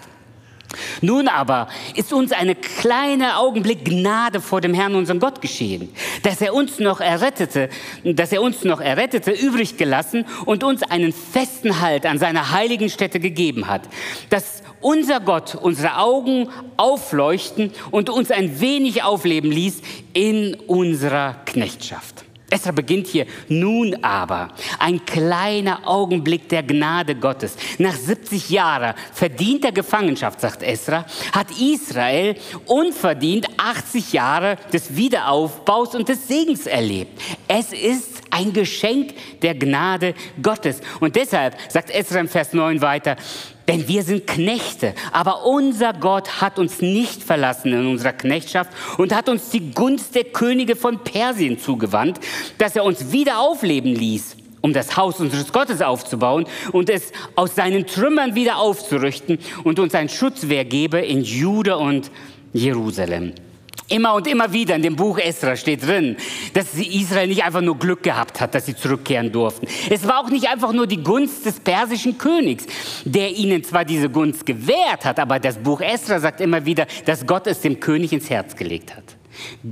[1.02, 5.90] Nun aber ist uns eine kleine Augenblick Gnade vor dem Herrn, unserem Gott, geschehen,
[6.24, 7.70] dass er uns noch errettete,
[8.04, 12.90] dass er uns noch errettete, übrig gelassen und uns einen festen Halt an seiner heiligen
[12.90, 13.82] Stätte gegeben hat,
[14.30, 19.82] dass unser Gott unsere Augen aufleuchten und uns ein wenig aufleben ließ
[20.14, 22.29] in unserer Knechtschaft.
[22.50, 27.56] Esra beginnt hier, nun aber, ein kleiner Augenblick der Gnade Gottes.
[27.78, 32.36] Nach 70 Jahren verdienter Gefangenschaft, sagt Esra, hat Israel
[32.66, 37.22] unverdient 80 Jahre des Wiederaufbaus und des Segens erlebt.
[37.48, 40.82] Es ist ein Geschenk der Gnade Gottes.
[41.00, 43.16] Und deshalb sagt Esra im Vers 9 weiter,
[43.68, 49.14] denn wir sind Knechte, aber unser Gott hat uns nicht verlassen in unserer Knechtschaft und
[49.14, 52.20] hat uns die Gunst der Könige von Persien zugewandt,
[52.58, 57.54] dass er uns wieder aufleben ließ, um das Haus unseres Gottes aufzubauen und es aus
[57.54, 62.10] seinen Trümmern wieder aufzurichten und uns ein Schutzwehr gebe in Juda und
[62.54, 63.34] Jerusalem.
[63.90, 66.16] Immer und immer wieder in dem Buch Esra steht drin,
[66.54, 69.68] dass Israel nicht einfach nur Glück gehabt hat, dass sie zurückkehren durften.
[69.90, 72.66] Es war auch nicht einfach nur die Gunst des persischen Königs,
[73.04, 77.26] der ihnen zwar diese Gunst gewährt hat, aber das Buch Esra sagt immer wieder, dass
[77.26, 79.04] Gott es dem König ins Herz gelegt hat.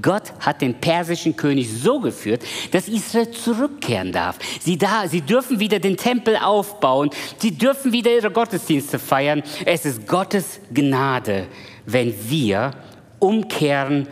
[0.01, 4.39] Gott hat den persischen König so geführt, dass Israel zurückkehren darf.
[4.59, 9.43] Sie, da, sie dürfen wieder den Tempel aufbauen, sie dürfen wieder ihre Gottesdienste feiern.
[9.65, 11.47] Es ist Gottes Gnade,
[11.85, 12.71] wenn wir
[13.19, 14.07] umkehren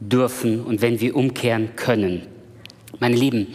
[0.00, 2.26] dürfen und wenn wir umkehren können.
[2.98, 3.48] Meine Lieben,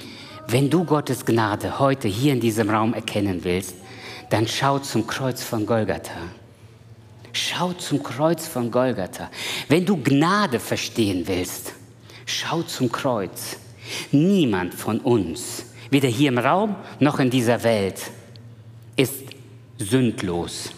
[0.47, 3.75] wenn du Gottes Gnade heute hier in diesem Raum erkennen willst,
[4.29, 6.19] dann schau zum Kreuz von Golgatha.
[7.33, 9.29] Schau zum Kreuz von Golgatha.
[9.67, 11.73] Wenn du Gnade verstehen willst,
[12.25, 13.57] schau zum Kreuz.
[14.11, 18.01] Niemand von uns, weder hier im Raum noch in dieser Welt,
[18.95, 19.23] ist
[19.77, 20.71] sündlos.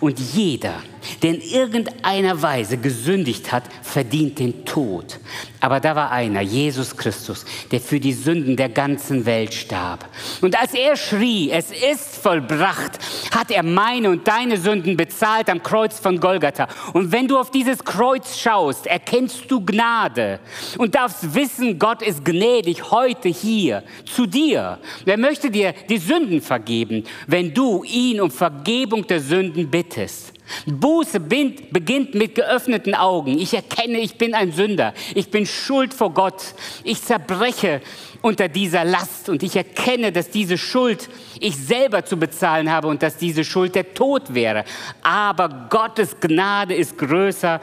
[0.00, 0.74] Und jeder,
[1.22, 5.18] der in irgendeiner Weise gesündigt hat, verdient den Tod.
[5.60, 10.08] Aber da war einer, Jesus Christus, der für die Sünden der ganzen Welt starb.
[10.40, 12.98] Und als er schrie, es ist vollbracht,
[13.32, 16.68] hat er meine und deine Sünden bezahlt am Kreuz von Golgatha.
[16.92, 20.40] Und wenn du auf dieses Kreuz schaust, erkennst du Gnade
[20.78, 24.78] und darfst wissen, Gott ist gnädig heute hier zu dir.
[25.06, 30.32] Er möchte dir die Sünden vergeben, wenn du ihn um Vergebung der Sünden bittest.
[30.66, 33.38] Buße beginnt mit geöffneten Augen.
[33.38, 34.94] Ich erkenne, ich bin ein Sünder.
[35.16, 36.54] Ich bin schuld vor Gott.
[36.84, 37.80] Ich zerbreche
[38.20, 41.08] unter dieser Last und ich erkenne, dass diese Schuld
[41.40, 44.64] ich selber zu bezahlen habe und dass diese Schuld der Tod wäre.
[45.02, 47.60] Aber Gottes Gnade ist größer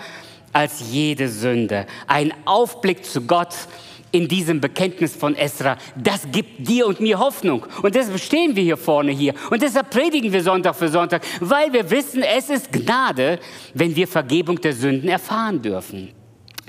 [0.52, 1.86] als jede Sünde.
[2.08, 3.54] Ein Aufblick zu Gott
[4.12, 7.66] in diesem Bekenntnis von Esra, das gibt dir und mir Hoffnung.
[7.82, 9.34] Und deshalb stehen wir hier vorne hier.
[9.50, 13.40] Und deshalb predigen wir Sonntag für Sonntag, weil wir wissen, es ist Gnade,
[13.74, 16.10] wenn wir Vergebung der Sünden erfahren dürfen.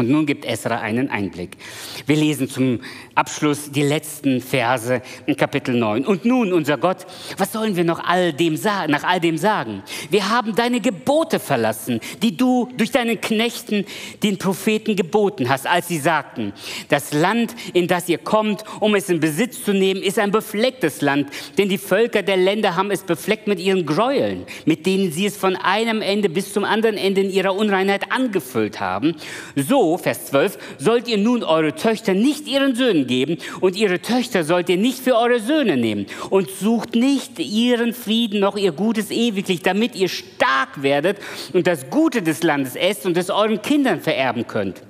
[0.00, 1.58] Und nun gibt Esra einen Einblick.
[2.06, 2.80] Wir lesen zum
[3.20, 6.06] Abschluss die letzten Verse in Kapitel 9.
[6.06, 7.04] Und nun, unser Gott,
[7.36, 9.82] was sollen wir noch all dem, nach all dem sagen?
[10.08, 13.84] Wir haben deine Gebote verlassen, die du durch deinen Knechten,
[14.22, 16.54] den Propheten, geboten hast, als sie sagten,
[16.88, 21.02] das Land, in das ihr kommt, um es in Besitz zu nehmen, ist ein beflecktes
[21.02, 21.28] Land,
[21.58, 25.36] denn die Völker der Länder haben es befleckt mit ihren Gräueln, mit denen sie es
[25.36, 29.14] von einem Ende bis zum anderen Ende in ihrer Unreinheit angefüllt haben.
[29.56, 34.44] So, Vers 12, sollt ihr nun eure Töchter nicht ihren Söhnen geben und ihre Töchter
[34.44, 39.10] sollt ihr nicht für eure Söhne nehmen und sucht nicht ihren Frieden noch ihr Gutes
[39.10, 41.18] ewiglich, damit ihr stark werdet
[41.52, 44.82] und das Gute des Landes esst und es euren Kindern vererben könnt.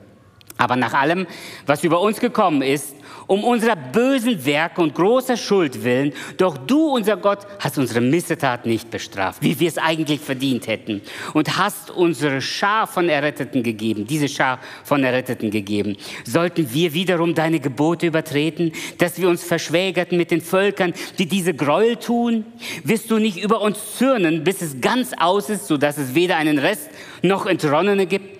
[0.60, 1.26] Aber nach allem,
[1.64, 2.94] was über uns gekommen ist,
[3.26, 6.12] um unserer bösen Werke und großer Schuld willen.
[6.36, 11.00] Doch du, unser Gott, hast unsere Missetat nicht bestraft, wie wir es eigentlich verdient hätten.
[11.32, 15.96] Und hast unsere Schar von Erretteten gegeben, diese Schar von Erretteten gegeben.
[16.24, 21.54] Sollten wir wiederum deine Gebote übertreten, dass wir uns verschwägerten mit den Völkern, die diese
[21.54, 22.44] Gräuel tun?
[22.84, 26.58] Wirst du nicht über uns zürnen, bis es ganz aus ist, sodass es weder einen
[26.58, 26.90] Rest
[27.22, 28.39] noch Entronnene gibt?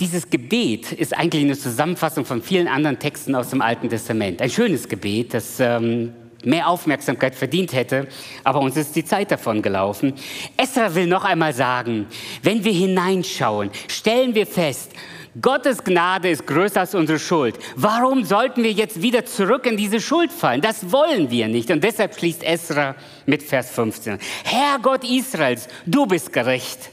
[0.00, 4.40] Dieses Gebet ist eigentlich eine Zusammenfassung von vielen anderen Texten aus dem Alten Testament.
[4.40, 8.08] Ein schönes Gebet, das ähm, mehr Aufmerksamkeit verdient hätte,
[8.42, 10.14] aber uns ist die Zeit davon gelaufen.
[10.56, 12.06] Esra will noch einmal sagen,
[12.42, 14.92] wenn wir hineinschauen, stellen wir fest,
[15.40, 17.56] Gottes Gnade ist größer als unsere Schuld.
[17.76, 20.62] Warum sollten wir jetzt wieder zurück in diese Schuld fallen?
[20.62, 21.70] Das wollen wir nicht.
[21.70, 24.18] Und deshalb schließt Esra mit Vers 15.
[24.44, 26.90] Herr Gott Israels, du bist gerecht.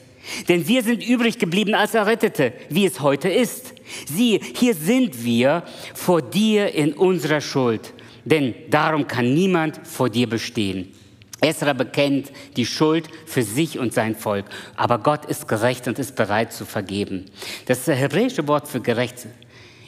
[0.48, 3.74] Denn wir sind übrig geblieben als Errettete, wie es heute ist.
[4.08, 5.64] Siehe, hier sind wir
[5.94, 7.94] vor dir in unserer Schuld.
[8.26, 10.92] Denn darum kann niemand vor dir bestehen.
[11.40, 16.16] Esra bekennt die Schuld für sich und sein Volk, aber Gott ist gerecht und ist
[16.16, 17.26] bereit zu vergeben.
[17.68, 19.28] Das hebräische Wort für gerecht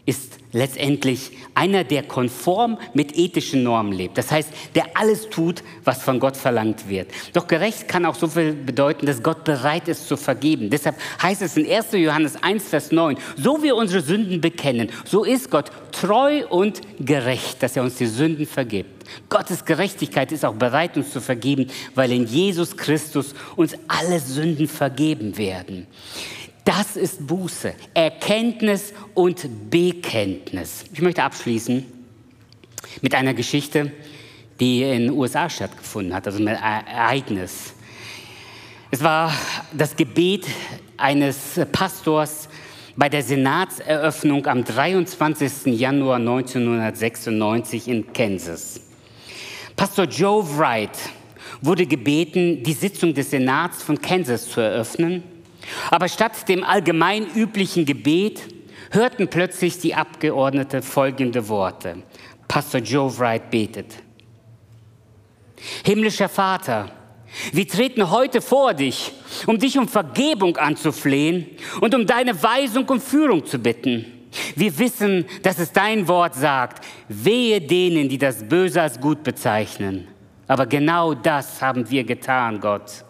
[0.10, 4.18] ist letztendlich einer, der konform mit ethischen Normen lebt.
[4.18, 7.12] Das heißt, der alles tut, was von Gott verlangt wird.
[7.34, 10.72] Doch gerecht kann auch so viel bedeuten, dass Gott bereit ist zu vergeben.
[10.72, 11.92] Deshalb heißt es in 1.
[11.92, 17.62] Johannes 1, Vers 9, so wir unsere Sünden bekennen, so ist Gott treu und gerecht,
[17.62, 19.06] dass er uns die Sünden vergibt.
[19.30, 24.68] Gottes Gerechtigkeit ist auch bereit, uns zu vergeben, weil in Jesus Christus uns alle Sünden
[24.68, 25.86] vergeben werden.
[26.70, 30.86] Das ist Buße, Erkenntnis und Bekenntnis.
[30.94, 31.84] Ich möchte abschließen
[33.02, 33.92] mit einer Geschichte,
[34.60, 37.74] die in den USA stattgefunden hat, also ein Ereignis.
[38.92, 39.34] Es war
[39.74, 40.46] das Gebet
[40.96, 42.48] eines Pastors
[42.96, 45.76] bei der Senatseröffnung am 23.
[45.76, 48.80] Januar 1996 in Kansas.
[49.76, 51.00] Pastor Joe Wright
[51.62, 55.24] wurde gebeten, die Sitzung des Senats von Kansas zu eröffnen
[55.92, 58.42] aber statt dem allgemein üblichen Gebet
[58.92, 61.98] hörten plötzlich die Abgeordneten folgende Worte.
[62.48, 63.96] Pastor Joe Wright betet.
[65.84, 66.90] Himmlischer Vater,
[67.52, 69.12] wir treten heute vor dich,
[69.46, 71.48] um dich um Vergebung anzuflehen
[71.80, 74.06] und um deine Weisung und Führung zu bitten.
[74.56, 80.08] Wir wissen, dass es dein Wort sagt, wehe denen, die das Böse als gut bezeichnen.
[80.48, 83.06] Aber genau das haben wir getan, Gott.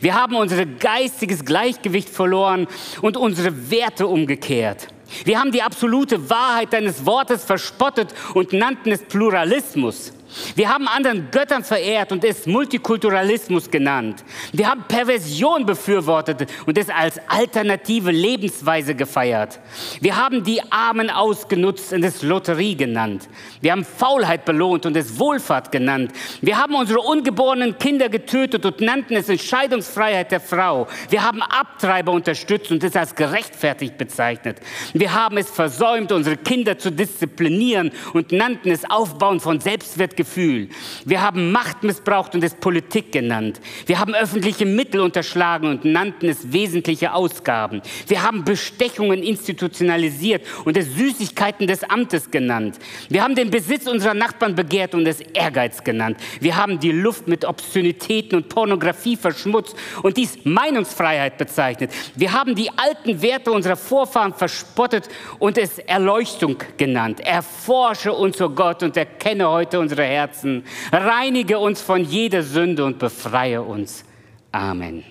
[0.00, 2.66] Wir haben unser geistiges Gleichgewicht verloren
[3.00, 4.88] und unsere Werte umgekehrt.
[5.24, 10.12] Wir haben die absolute Wahrheit deines Wortes verspottet und nannten es Pluralismus.
[10.54, 14.24] Wir haben anderen Göttern verehrt und es Multikulturalismus genannt.
[14.52, 19.60] Wir haben Perversion befürwortet und es als alternative Lebensweise gefeiert.
[20.00, 23.28] Wir haben die Armen ausgenutzt und es Lotterie genannt.
[23.60, 26.12] Wir haben Faulheit belohnt und es Wohlfahrt genannt.
[26.40, 30.86] Wir haben unsere ungeborenen Kinder getötet und nannten es Entscheidungsfreiheit der Frau.
[31.10, 34.58] Wir haben Abtreiber unterstützt und es als gerechtfertigt bezeichnet.
[34.92, 40.68] Wir haben es versäumt, unsere Kinder zu disziplinieren und nannten es Aufbauen von Selbstwertgefühl Gefühl.
[41.04, 43.60] Wir haben Macht missbraucht und es Politik genannt.
[43.86, 47.82] Wir haben öffentliche Mittel unterschlagen und nannten es wesentliche Ausgaben.
[48.06, 52.78] Wir haben Bestechungen institutionalisiert und es Süßigkeiten des Amtes genannt.
[53.08, 56.18] Wir haben den Besitz unserer Nachbarn begehrt und es Ehrgeiz genannt.
[56.38, 61.90] Wir haben die Luft mit Obszönitäten und Pornografie verschmutzt und dies Meinungsfreiheit bezeichnet.
[62.14, 65.08] Wir haben die alten Werte unserer Vorfahren verspottet
[65.40, 67.18] und es Erleuchtung genannt.
[67.18, 70.64] Erforsche uns, o oh Gott, und erkenne heute unsere Herzen.
[70.92, 74.04] Reinige uns von jeder Sünde und befreie uns.
[74.52, 75.02] Amen.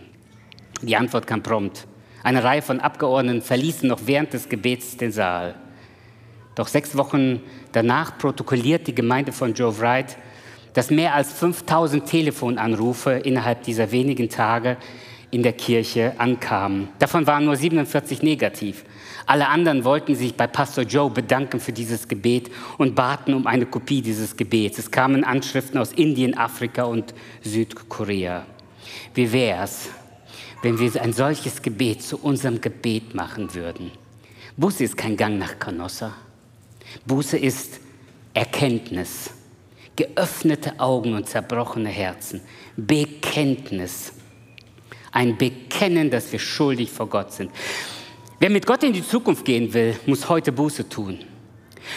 [0.82, 1.88] Die Antwort kam prompt.
[2.24, 5.56] Eine Reihe von Abgeordneten verließen noch während des Gebets den Saal.
[6.56, 7.42] Doch sechs Wochen
[7.72, 10.18] danach protokolliert die Gemeinde von Joe Wright,
[10.74, 14.78] dass mehr als 5000 Telefonanrufe innerhalb dieser wenigen Tage
[15.32, 16.90] in der Kirche ankamen.
[17.00, 18.84] Davon waren nur 47 negativ.
[19.26, 23.66] Alle anderen wollten sich bei Pastor Joe bedanken für dieses Gebet und baten um eine
[23.66, 24.80] Kopie dieses Gebets.
[24.80, 28.46] Es kamen Anschriften aus Indien, Afrika und Südkorea.
[29.14, 29.90] Wie wäre es,
[30.62, 33.92] wenn wir ein solches Gebet zu unserem Gebet machen würden?
[34.58, 36.14] Buße ist kein Gang nach Canossa.
[37.06, 37.80] Buße ist
[38.34, 39.32] Erkenntnis,
[39.96, 42.42] geöffnete Augen und zerbrochene Herzen,
[42.76, 44.14] Bekenntnis,
[45.12, 47.52] ein Bekennen, dass wir schuldig vor Gott sind.
[48.42, 51.20] Wer mit Gott in die Zukunft gehen will, muss heute Buße tun.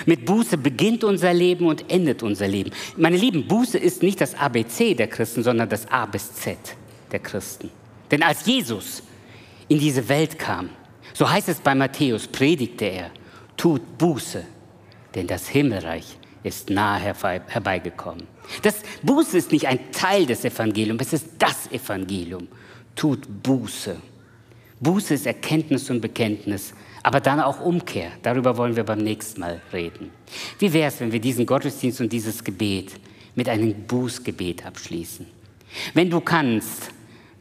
[0.05, 2.71] Mit Buße beginnt unser Leben und endet unser Leben.
[2.99, 6.59] Meine Lieben, Buße ist nicht das ABC der Christen, sondern das A bis Z
[7.13, 7.71] der Christen.
[8.11, 9.03] Denn als Jesus
[9.69, 10.69] in diese Welt kam,
[11.15, 13.11] so heißt es bei Matthäus, predigte er,
[13.57, 14.45] tut Buße,
[15.15, 18.27] denn das Himmelreich ist nahe herbeigekommen.
[18.61, 22.49] Das Buße ist nicht ein Teil des Evangeliums, es ist das Evangelium.
[22.95, 23.97] Tut Buße.
[24.81, 28.11] Buße ist Erkenntnis und Bekenntnis, aber dann auch Umkehr.
[28.23, 30.11] Darüber wollen wir beim nächsten Mal reden.
[30.59, 32.93] Wie wäre es, wenn wir diesen Gottesdienst und dieses Gebet
[33.35, 35.27] mit einem Bußgebet abschließen?
[35.93, 36.91] Wenn du kannst,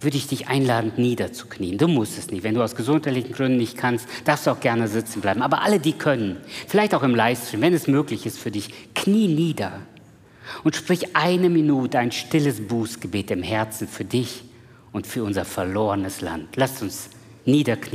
[0.03, 1.77] würde ich dich einladen, niederzuknien.
[1.77, 2.43] Du musst es nicht.
[2.43, 5.41] Wenn du aus gesundheitlichen Gründen nicht kannst, darfst du auch gerne sitzen bleiben.
[5.41, 9.27] Aber alle, die können, vielleicht auch im Livestream, wenn es möglich ist für dich, knie
[9.27, 9.81] nieder
[10.63, 14.43] und sprich eine Minute ein stilles Bußgebet im Herzen für dich
[14.91, 16.55] und für unser verlorenes Land.
[16.57, 17.09] Lasst uns
[17.43, 17.91] niederknien.